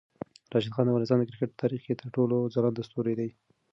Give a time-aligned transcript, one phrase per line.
[0.53, 3.29] راشد خان د افغانستان د کرکټ په تاریخ کې تر ټولو ځلاند ستوری دی.